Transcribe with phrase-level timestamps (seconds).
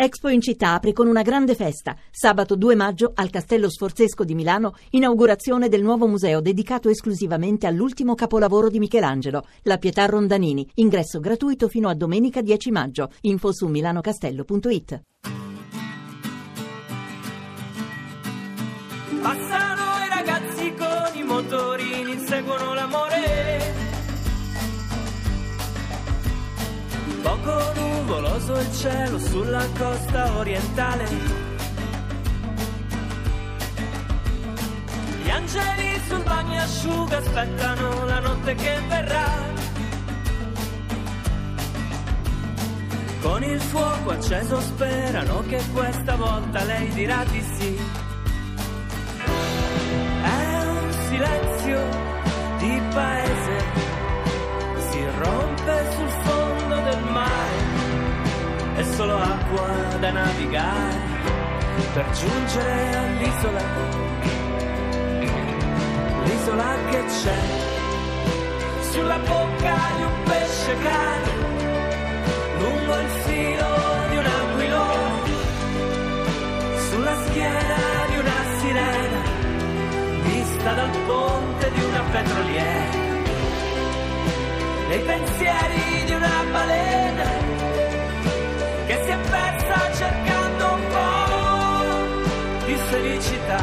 [0.00, 1.96] Expo in città apre con una grande festa.
[2.08, 8.14] Sabato 2 maggio al Castello Sforzesco di Milano, inaugurazione del nuovo museo dedicato esclusivamente all'ultimo
[8.14, 10.64] capolavoro di Michelangelo, la Pietà Rondanini.
[10.74, 13.10] Ingresso gratuito fino a domenica 10 maggio.
[13.22, 15.02] Info su milanocastello.it.
[19.20, 23.74] Passano i ragazzi con i motorini, inseguono l'amore.
[27.20, 27.77] Poco
[28.38, 31.04] nuvoloso il cielo sulla costa orientale.
[35.22, 39.56] Gli angeli sul bagnasciuga aspettano la notte che verrà.
[43.20, 47.78] Con il fuoco acceso sperano che questa volta lei dirà di sì.
[50.22, 51.80] È un silenzio
[52.58, 53.27] di paese,
[58.98, 60.98] solo acqua da navigare
[61.94, 63.62] per giungere all'isola,
[66.24, 67.40] l'isola che c'è,
[68.90, 71.32] sulla bocca di un pesce cane,
[72.58, 73.72] lungo il filo
[74.10, 75.32] di un aquilone,
[76.90, 79.20] sulla schiena di una sirena
[80.24, 82.96] vista dal ponte di una petroliera,
[84.88, 87.47] nei pensieri di una balena
[88.88, 93.62] che si è persa cercando un po' di felicità.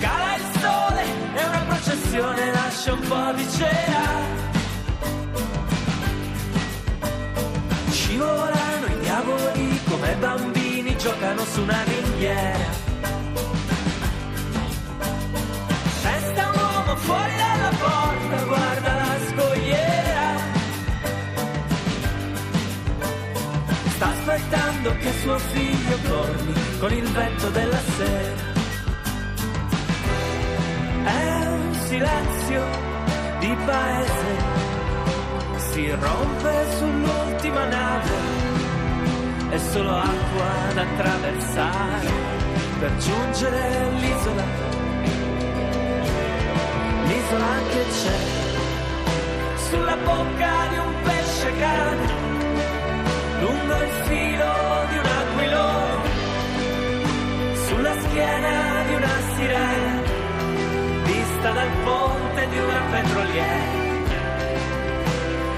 [0.00, 4.06] Cala il sole e una processione lascia un po' di cera.
[7.90, 12.87] Scivolano i diavoli come bambini giocano su una ringhiera.
[17.08, 20.26] Fuori dalla porta, guarda la scogliera.
[23.94, 28.46] Sta aspettando che suo figlio torni con il vento della sera.
[31.04, 32.62] È un silenzio
[33.40, 34.66] di paese
[35.78, 38.16] si rompe sull'ultima nave,
[39.50, 42.10] è solo acqua da attraversare
[42.80, 44.67] per giungere all'isola,
[47.08, 48.18] l'isola che c'è,
[49.68, 52.06] sulla bocca di un pesce cane,
[53.40, 54.52] lungo il filo
[54.90, 56.08] di un aquilone,
[57.66, 58.56] sulla schiena
[58.88, 60.02] di una sirena,
[61.04, 63.86] vista dal ponte di una petroliera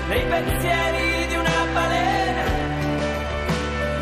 [0.08, 2.44] nei pensieri di una balena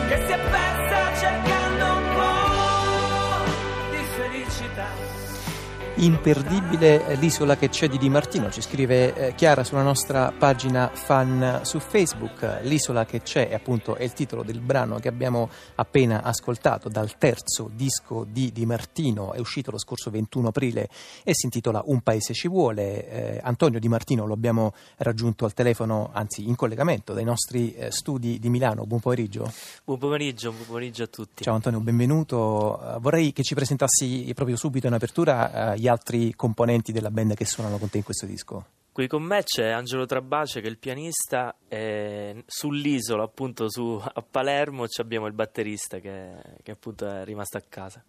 [0.09, 5.28] che si è persa cercando un po' di felicità.
[6.01, 11.63] Imperdibile l'isola che c'è di Di Martino, ci scrive eh, Chiara sulla nostra pagina fan
[11.65, 12.61] su Facebook.
[12.63, 17.19] L'isola che c'è è appunto è il titolo del brano che abbiamo appena ascoltato dal
[17.19, 20.89] terzo disco di Di Martino, è uscito lo scorso 21 aprile
[21.25, 23.09] e si intitola Un paese ci vuole.
[23.09, 27.91] Eh, Antonio Di Martino lo abbiamo raggiunto al telefono, anzi in collegamento dai nostri eh,
[27.91, 28.87] studi di Milano.
[28.87, 29.53] Buon pomeriggio.
[29.83, 31.43] Buon pomeriggio, buon pomeriggio a tutti.
[31.43, 32.99] Ciao Antonio, benvenuto.
[33.01, 37.79] Vorrei che ci presentassi proprio subito in apertura uh, altri componenti della band che suonano
[37.79, 38.65] con te in questo disco.
[38.99, 44.25] Qui con me c'è Angelo Trabace che è il pianista e sull'isola appunto su, a
[44.29, 46.33] Palermo abbiamo il batterista che,
[46.65, 48.03] che, appunto è rimasto a casa.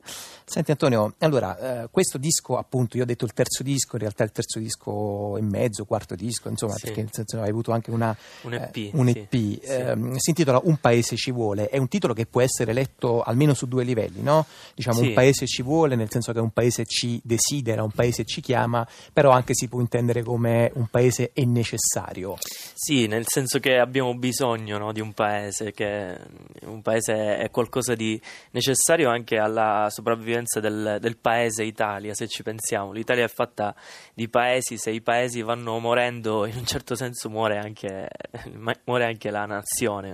[0.46, 4.24] Senti Antonio, allora eh, questo disco appunto io ho detto il terzo disco, in realtà
[4.24, 6.86] il terzo disco e mezzo, quarto disco, insomma sì.
[6.86, 9.32] perché nel senso, hai avuto anche una, un EP, eh, un EP.
[9.32, 9.58] Sì.
[9.58, 13.54] Eh, si intitola Un paese ci vuole, è un titolo che può essere letto almeno
[13.54, 14.44] su due livelli, no?
[14.74, 18.42] Diciamo un paese ci vuole nel senso che un paese ci desidera, un paese ci
[18.42, 22.38] chiama, però anche si può intendere come un paese è necessario.
[22.74, 26.18] Sì, nel senso che abbiamo bisogno no, di un paese, che
[26.64, 28.20] un paese è qualcosa di
[28.52, 32.94] necessario anche alla sopravvivenza del, del, paese Italia, se ci pensiamo.
[32.94, 33.76] L'Italia è fatta
[34.14, 38.08] di paesi, se i paesi vanno morendo, in un certo senso muore anche,
[38.86, 40.14] muore anche la nazione.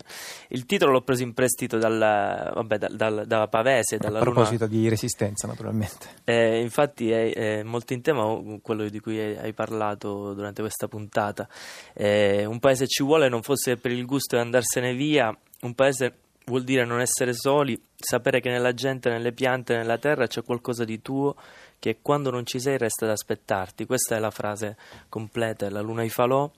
[0.50, 3.98] Il titolo l'ho preso in prestito dal, vabbè, dal, dal, da Pavese.
[3.98, 4.78] Dalla A proposito Luna.
[4.78, 6.08] di resistenza, naturalmente.
[6.24, 8.24] Eh, infatti è, è molto in tema
[8.64, 11.48] quello di cui hai parlato durante questa puntata.
[11.94, 16.18] Eh, un paese ci vuole non fosse per il gusto di andarsene via, un paese
[16.46, 20.84] vuol dire non essere soli, sapere che nella gente, nelle piante, nella terra c'è qualcosa
[20.84, 21.36] di tuo
[21.80, 23.86] che quando non ci sei resta ad aspettarti.
[23.86, 24.78] Questa è la frase
[25.10, 26.50] completa, la luna di Falò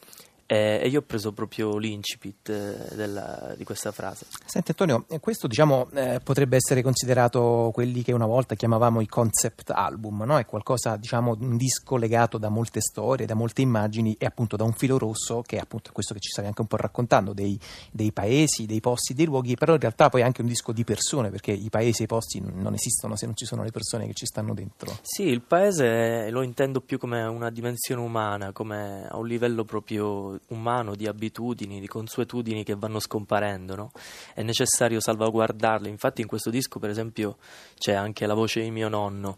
[0.48, 4.26] e, e io ho preso proprio l'incipit eh, della, di questa frase.
[4.46, 9.08] Senti Antonio, eh, questo diciamo eh, potrebbe essere considerato quelli che una volta chiamavamo i
[9.08, 10.40] concept album, no?
[10.40, 14.64] è qualcosa, diciamo, un disco legato da molte storie, da molte immagini e appunto da
[14.64, 17.60] un filo rosso che è appunto questo che ci stavi anche un po' raccontando, dei,
[17.92, 20.86] dei paesi, dei posti, dei luoghi, però in realtà poi è anche un disco di
[20.86, 24.08] persone perché i paesi e i posti non esistono se non ci sono le persone
[24.08, 24.98] che ci stanno dentro.
[25.02, 30.37] Sì, il paese lo intendo più come una dimensione umana, come a un livello proprio
[30.48, 33.92] umano di abitudini, di consuetudini che vanno scomparendo, no?
[34.34, 35.90] È necessario salvaguardarle.
[35.90, 37.38] Infatti in questo disco, per esempio,
[37.78, 39.38] c'è anche la voce di mio nonno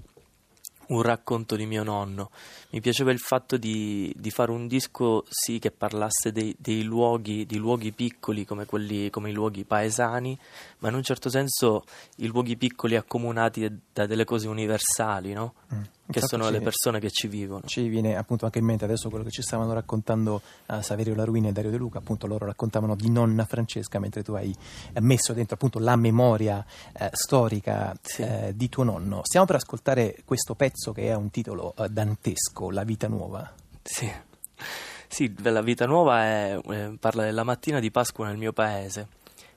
[0.89, 2.29] un racconto di mio nonno.
[2.71, 7.45] Mi piaceva il fatto di, di fare un disco sì che parlasse dei, dei luoghi,
[7.45, 10.37] di luoghi piccoli come, quelli, come i luoghi paesani,
[10.79, 11.83] ma in un certo senso
[12.17, 15.53] i luoghi piccoli accomunati da delle cose universali, no?
[15.73, 15.81] Mm
[16.11, 17.61] che sono ci, le persone che ci vivono.
[17.65, 21.49] Ci viene appunto anche in mente adesso quello che ci stavano raccontando uh, Saverio Laruini
[21.49, 24.53] e Dario De Luca, appunto loro raccontavano di nonna Francesca mentre tu hai
[25.01, 26.65] messo dentro appunto la memoria
[26.97, 28.23] eh, storica sì.
[28.23, 29.21] eh, di tuo nonno.
[29.23, 31.87] Stiamo per ascoltare questo pezzo che ha un titolo uh,
[32.59, 33.53] dantesco, La vita nuova.
[33.81, 34.11] Sì.
[35.07, 39.07] Sì, La vita nuova è, eh, parla della mattina di Pasqua nel mio paese,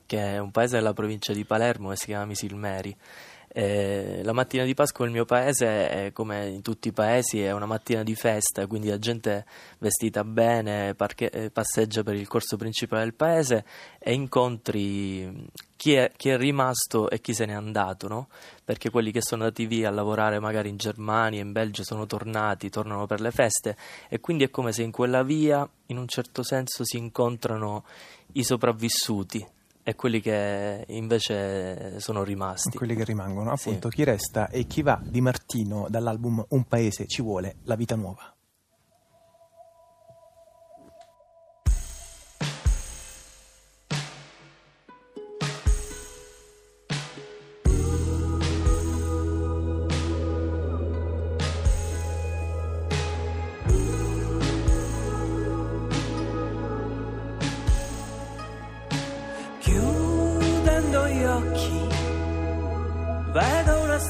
[0.06, 2.96] che è un paese della provincia di Palermo e si chiama Misilmeri.
[3.54, 7.52] Eh, la mattina di Pasqua nel mio paese, è, come in tutti i paesi, è
[7.52, 9.44] una mattina di festa, quindi la gente
[9.78, 13.66] vestita bene parche- eh, passeggia per il corso principale del paese
[13.98, 18.28] e incontri chi è, chi è rimasto e chi se n'è andato, no?
[18.64, 22.70] perché quelli che sono andati via a lavorare magari in Germania, in Belgio, sono tornati,
[22.70, 23.76] tornano per le feste
[24.08, 27.84] e quindi è come se in quella via, in un certo senso, si incontrano
[28.32, 29.46] i sopravvissuti
[29.82, 32.76] e quelli che invece sono rimasti.
[32.76, 33.96] Quelli che rimangono, appunto, sì.
[33.96, 38.34] chi resta e chi va di Martino dall'album Un paese ci vuole, la vita nuova.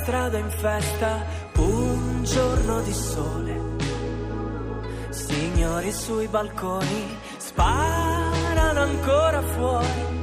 [0.02, 1.25] Strada in festa,
[1.58, 3.60] un giorno di sole.
[5.10, 10.20] Signori sui balconi sparano ancora fuori.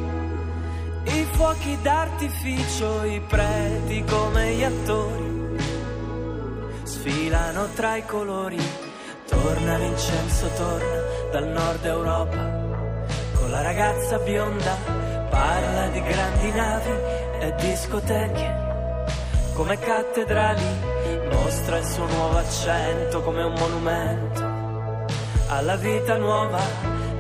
[1.04, 5.58] I fuochi d'artificio, i preti come gli attori.
[6.84, 8.60] Sfilano tra i colori,
[9.30, 11.02] torna Vincenzo, torna
[11.32, 12.68] dal nord Europa.
[13.34, 14.76] Con la ragazza bionda
[15.30, 16.92] parla di grandi navi
[17.40, 18.69] e discoteche
[19.60, 20.64] come cattedrali,
[21.34, 24.42] mostra il suo nuovo accento come un monumento
[25.50, 26.62] alla vita nuova.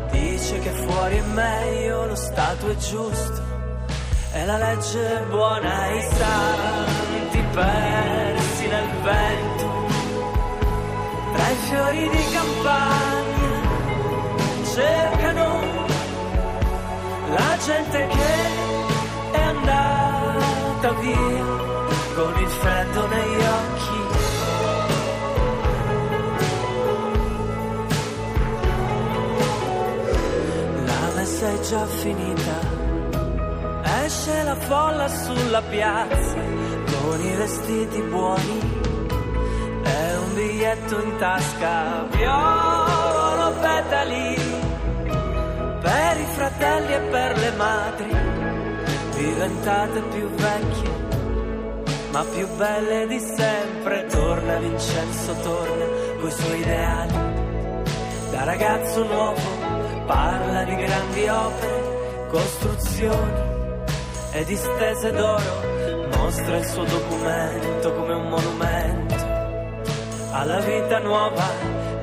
[0.10, 3.44] Dice che fuori è meglio, lo stato è giusto,
[4.32, 9.68] e la legge è buona, i santi persi nel vento,
[11.34, 13.68] tra i fiori di campagna
[14.74, 15.60] cercano
[17.36, 21.39] la gente che è andata via
[31.70, 32.58] già finita.
[34.04, 36.40] Esce la folla sulla piazza
[36.92, 38.60] con i vestiti buoni
[39.84, 42.08] e un biglietto in tasca.
[42.10, 44.36] Piovono petali
[45.80, 48.18] per i fratelli e per le madri
[49.16, 50.98] diventate più vecchie
[52.12, 54.08] ma più belle di sempre.
[54.08, 55.86] Torna Vincenzo, torna
[56.20, 57.14] coi suoi ideali.
[58.32, 59.69] Da ragazzo nuovo
[60.10, 63.42] parla di grandi opere, costruzioni
[64.32, 66.08] e distese d'oro.
[66.18, 69.16] Mostra il suo documento come un monumento
[70.32, 71.46] alla vita nuova.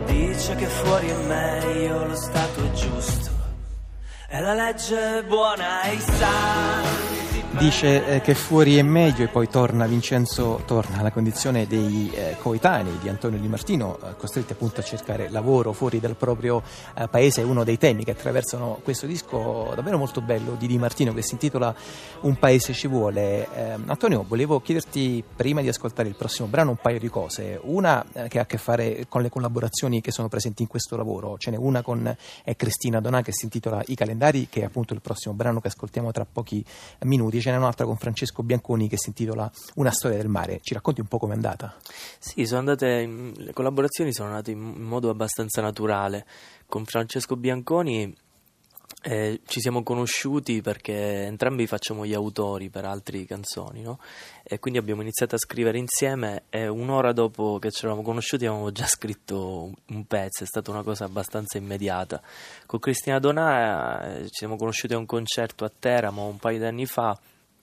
[0.04, 3.30] Dice che fuori è meglio, lo Stato è giusto.
[4.28, 6.85] E la legge è buona e santi
[7.56, 12.36] dice eh, che fuori è meglio e poi torna Vincenzo torna alla condizione dei eh,
[12.38, 16.62] coetanei di Antonio Di Martino eh, costretti appunto a cercare lavoro fuori dal proprio
[16.94, 17.40] eh, paese.
[17.40, 21.22] È uno dei temi che attraversano questo disco davvero molto bello di Di Martino che
[21.22, 21.74] si intitola
[22.22, 23.48] Un paese ci vuole.
[23.54, 27.58] Eh, Antonio volevo chiederti prima di ascoltare il prossimo brano un paio di cose.
[27.62, 30.96] Una eh, che ha a che fare con le collaborazioni che sono presenti in questo
[30.96, 31.38] lavoro.
[31.38, 32.14] Ce n'è una con
[32.56, 36.10] Cristina Donà che si intitola I calendari che è appunto il prossimo brano che ascoltiamo
[36.12, 36.64] tra pochi
[37.04, 40.58] minuti ce n'è un'altra con Francesco Bianconi che si intitola Una storia del mare.
[40.60, 41.76] Ci racconti un po' com'è andata?
[42.18, 46.26] Sì, andate, le collaborazioni sono andate in modo abbastanza naturale.
[46.66, 48.12] Con Francesco Bianconi
[49.02, 54.00] eh, ci siamo conosciuti perché entrambi facciamo gli autori per altre canzoni, no?
[54.42, 58.72] E quindi abbiamo iniziato a scrivere insieme e un'ora dopo che ci eravamo conosciuti avevamo
[58.72, 62.20] già scritto un pezzo, è stata una cosa abbastanza immediata.
[62.66, 66.64] Con Cristina Donà eh, ci siamo conosciuti a un concerto a Teramo un paio di
[66.64, 67.16] anni fa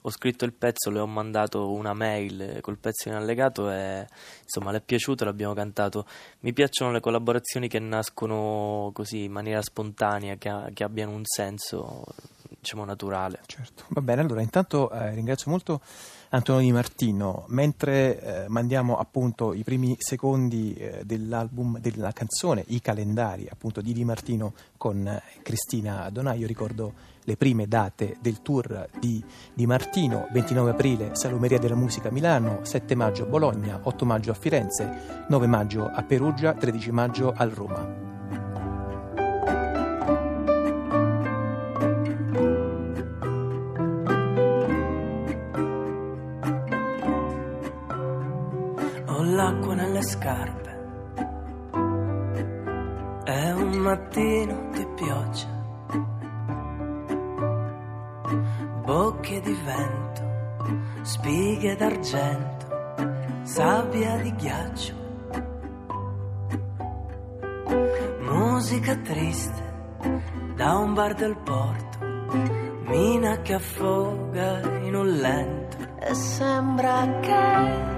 [0.06, 4.06] ho scritto il pezzo, le ho mandato una mail col pezzo in allegato e
[4.42, 6.04] insomma le è piaciuto, l'abbiamo cantato.
[6.40, 12.04] Mi piacciono le collaborazioni che nascono così in maniera spontanea, che, che abbiano un senso
[12.58, 13.40] diciamo naturale.
[13.46, 15.80] Certo, va bene, allora intanto eh, ringrazio molto
[16.30, 22.82] Antonio Di Martino, mentre eh, mandiamo appunto i primi secondi eh, dell'album, della canzone, i
[22.82, 28.88] calendari appunto di Di Martino con eh, Cristina Donaio, ricordo le prime date del tour
[28.98, 34.30] di Di Martino, 29 aprile Salumeria della Musica a Milano, 7 maggio Bologna, 8 maggio
[34.30, 38.12] a Firenze, 9 maggio a Perugia, 13 maggio a Roma.
[49.34, 50.70] L'acqua nelle scarpe.
[53.24, 55.53] È un mattino di pioggia.
[59.44, 60.22] Di vento,
[61.02, 62.66] spighe d'argento,
[63.42, 64.94] sabbia di ghiaccio.
[68.20, 69.62] Musica triste
[70.56, 71.98] da un bar del porto,
[72.86, 75.76] mina che affoga in un lento.
[76.00, 77.92] E sembra che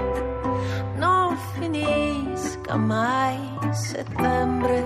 [0.97, 3.39] non finisca mai
[3.71, 4.85] settembre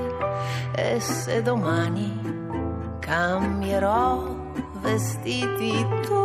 [0.74, 2.18] e se domani
[2.98, 4.39] cambierò
[4.80, 6.22] vestiti tu.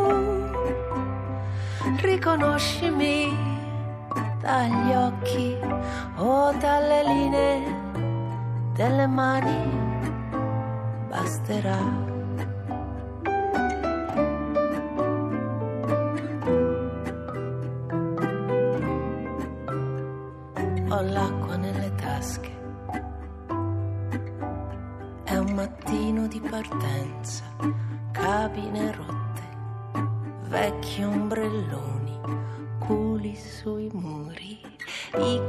[2.02, 3.32] Riconoscimi
[4.42, 5.58] dagli occhi
[6.18, 7.64] o dalle linee
[8.74, 9.84] delle mani.
[11.10, 11.80] Basterà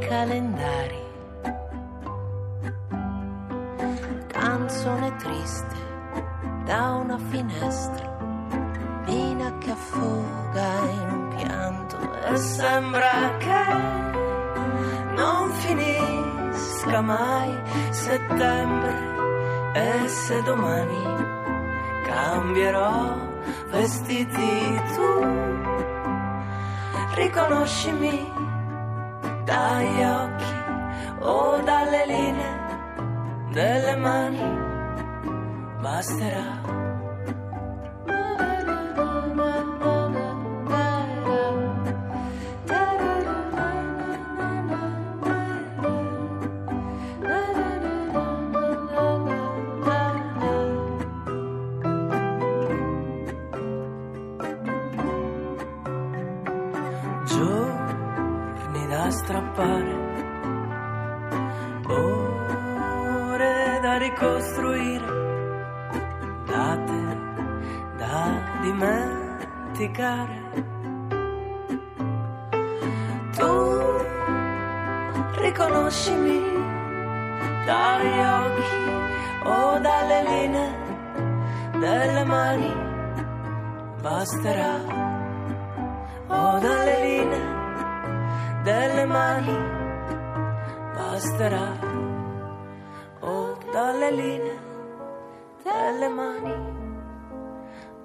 [0.08, 1.04] calendari.
[4.28, 5.76] Canzone triste
[6.64, 8.06] da una finestra,
[9.06, 13.64] mina che affoga in un pianto e sembra che
[15.14, 17.52] non finisca mai
[17.90, 18.94] settembre
[19.74, 21.04] e se domani
[22.04, 23.16] cambierò
[23.70, 25.10] vestiti tu
[27.14, 28.46] riconoscimi
[29.46, 30.54] dagli occhi
[31.20, 32.54] o dalle linee
[33.52, 34.64] delle mani.
[35.80, 36.85] Basterà
[64.16, 65.06] ricostruire,
[66.46, 67.00] date
[67.98, 70.40] da dimenticare.
[73.36, 73.52] Tu
[75.36, 76.40] riconoscimi
[77.66, 78.84] dagli occhi
[79.44, 80.74] o dalle linee
[81.78, 82.74] delle mani,
[84.00, 85.04] basterà.
[86.28, 89.74] O dalle linee delle mani.
[90.94, 91.85] Basterà
[94.10, 94.58] linee
[95.62, 96.54] delle mani.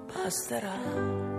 [0.07, 1.30] Basterà